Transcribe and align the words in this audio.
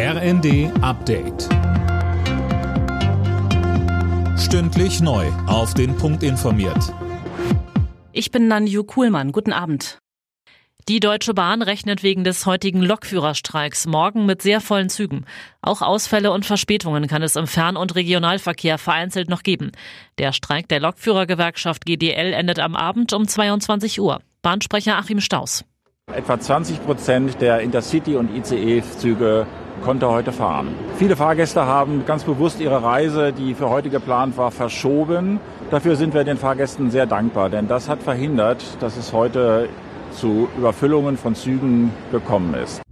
RND 0.00 0.70
Update. 0.80 1.48
Stündlich 4.38 5.00
neu. 5.00 5.26
Auf 5.48 5.74
den 5.74 5.96
Punkt 5.96 6.22
informiert. 6.22 6.94
Ich 8.12 8.30
bin 8.30 8.46
Nanju 8.46 8.84
Kuhlmann. 8.84 9.32
Guten 9.32 9.52
Abend. 9.52 9.98
Die 10.86 11.00
Deutsche 11.00 11.34
Bahn 11.34 11.62
rechnet 11.62 12.04
wegen 12.04 12.22
des 12.22 12.46
heutigen 12.46 12.80
Lokführerstreiks 12.80 13.88
morgen 13.88 14.24
mit 14.24 14.40
sehr 14.40 14.60
vollen 14.60 14.88
Zügen. 14.88 15.26
Auch 15.62 15.82
Ausfälle 15.82 16.30
und 16.30 16.46
Verspätungen 16.46 17.08
kann 17.08 17.24
es 17.24 17.34
im 17.34 17.48
Fern- 17.48 17.76
und 17.76 17.96
Regionalverkehr 17.96 18.78
vereinzelt 18.78 19.28
noch 19.28 19.42
geben. 19.42 19.72
Der 20.18 20.32
Streik 20.32 20.68
der 20.68 20.78
Lokführergewerkschaft 20.78 21.84
GDL 21.84 22.34
endet 22.34 22.60
am 22.60 22.76
Abend 22.76 23.12
um 23.14 23.26
22 23.26 24.00
Uhr. 24.00 24.20
Bahnsprecher 24.42 24.96
Achim 24.96 25.18
Staus. 25.18 25.64
Etwa 26.06 26.38
20 26.38 26.84
Prozent 26.84 27.40
der 27.40 27.60
Intercity- 27.62 28.16
und 28.16 28.34
ICE-Züge 28.34 29.48
konnte 29.78 30.08
heute 30.08 30.32
fahren. 30.32 30.68
Viele 30.96 31.16
Fahrgäste 31.16 31.66
haben 31.66 32.04
ganz 32.06 32.24
bewusst 32.24 32.60
ihre 32.60 32.82
Reise, 32.82 33.32
die 33.32 33.54
für 33.54 33.70
heute 33.70 33.90
geplant 33.90 34.36
war, 34.36 34.50
verschoben. 34.50 35.40
Dafür 35.70 35.96
sind 35.96 36.14
wir 36.14 36.24
den 36.24 36.36
Fahrgästen 36.36 36.90
sehr 36.90 37.06
dankbar, 37.06 37.50
denn 37.50 37.68
das 37.68 37.88
hat 37.88 38.02
verhindert, 38.02 38.62
dass 38.80 38.96
es 38.96 39.12
heute 39.12 39.68
zu 40.12 40.48
Überfüllungen 40.56 41.16
von 41.16 41.34
Zügen 41.34 41.92
gekommen 42.10 42.54
ist. 42.54 42.82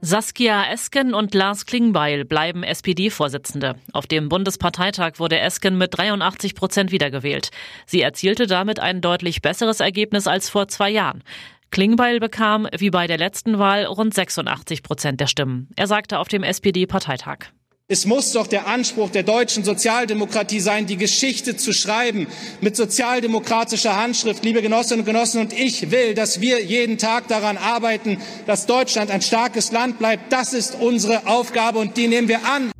Saskia 0.00 0.64
Esken 0.72 1.12
und 1.12 1.34
Lars 1.34 1.66
Klingbeil 1.66 2.24
bleiben 2.24 2.62
SPD-Vorsitzende. 2.62 3.74
Auf 3.92 4.06
dem 4.06 4.30
Bundesparteitag 4.30 5.18
wurde 5.18 5.38
Esken 5.38 5.76
mit 5.76 5.98
83 5.98 6.54
Prozent 6.54 6.92
wiedergewählt. 6.92 7.50
Sie 7.84 8.00
erzielte 8.00 8.46
damit 8.46 8.80
ein 8.80 9.02
deutlich 9.02 9.42
besseres 9.42 9.80
Ergebnis 9.80 10.26
als 10.26 10.48
vor 10.48 10.68
zwei 10.68 10.88
Jahren. 10.88 11.22
Klingbeil 11.70 12.20
bekam, 12.20 12.66
wie 12.76 12.90
bei 12.90 13.06
der 13.06 13.18
letzten 13.18 13.58
Wahl, 13.58 13.84
rund 13.84 14.14
86 14.14 14.82
Prozent 14.82 15.20
der 15.20 15.26
Stimmen. 15.26 15.68
Er 15.76 15.86
sagte 15.86 16.18
auf 16.18 16.28
dem 16.28 16.42
SPD-Parteitag. 16.42 17.46
Es 17.90 18.04
muss 18.04 18.32
doch 18.32 18.46
der 18.46 18.66
Anspruch 18.66 19.08
der 19.08 19.22
deutschen 19.22 19.64
Sozialdemokratie 19.64 20.60
sein, 20.60 20.84
die 20.84 20.98
Geschichte 20.98 21.56
zu 21.56 21.72
schreiben 21.72 22.26
mit 22.60 22.76
sozialdemokratischer 22.76 23.96
Handschrift. 23.96 24.44
Liebe 24.44 24.60
Genossinnen 24.60 25.00
und 25.00 25.06
Genossen, 25.06 25.40
und 25.40 25.54
ich 25.54 25.90
will, 25.90 26.12
dass 26.12 26.42
wir 26.42 26.62
jeden 26.62 26.98
Tag 26.98 27.28
daran 27.28 27.56
arbeiten, 27.56 28.18
dass 28.46 28.66
Deutschland 28.66 29.10
ein 29.10 29.22
starkes 29.22 29.72
Land 29.72 29.98
bleibt. 29.98 30.30
Das 30.30 30.52
ist 30.52 30.74
unsere 30.78 31.26
Aufgabe 31.26 31.78
und 31.78 31.96
die 31.96 32.08
nehmen 32.08 32.28
wir 32.28 32.44
an. 32.44 32.70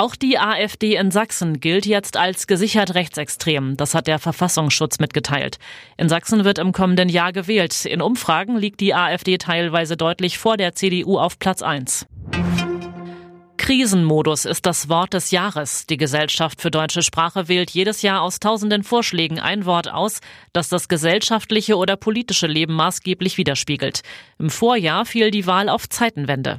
Auch 0.00 0.16
die 0.16 0.38
AfD 0.38 0.96
in 0.96 1.10
Sachsen 1.10 1.60
gilt 1.60 1.84
jetzt 1.84 2.16
als 2.16 2.46
gesichert 2.46 2.94
rechtsextrem. 2.94 3.76
Das 3.76 3.94
hat 3.94 4.06
der 4.06 4.18
Verfassungsschutz 4.18 4.98
mitgeteilt. 4.98 5.58
In 5.98 6.08
Sachsen 6.08 6.42
wird 6.42 6.58
im 6.58 6.72
kommenden 6.72 7.10
Jahr 7.10 7.34
gewählt. 7.34 7.84
In 7.84 8.00
Umfragen 8.00 8.56
liegt 8.56 8.80
die 8.80 8.94
AfD 8.94 9.36
teilweise 9.36 9.98
deutlich 9.98 10.38
vor 10.38 10.56
der 10.56 10.74
CDU 10.74 11.18
auf 11.18 11.38
Platz 11.38 11.60
1. 11.60 12.06
Krisenmodus 13.58 14.46
ist 14.46 14.64
das 14.64 14.88
Wort 14.88 15.12
des 15.12 15.32
Jahres. 15.32 15.84
Die 15.84 15.98
Gesellschaft 15.98 16.62
für 16.62 16.70
deutsche 16.70 17.02
Sprache 17.02 17.48
wählt 17.48 17.70
jedes 17.70 18.00
Jahr 18.00 18.22
aus 18.22 18.40
tausenden 18.40 18.84
Vorschlägen 18.84 19.38
ein 19.38 19.66
Wort 19.66 19.92
aus, 19.92 20.20
das 20.54 20.70
das 20.70 20.88
gesellschaftliche 20.88 21.76
oder 21.76 21.96
politische 21.96 22.46
Leben 22.46 22.72
maßgeblich 22.72 23.36
widerspiegelt. 23.36 24.00
Im 24.38 24.48
Vorjahr 24.48 25.04
fiel 25.04 25.30
die 25.30 25.46
Wahl 25.46 25.68
auf 25.68 25.90
Zeitenwende. 25.90 26.58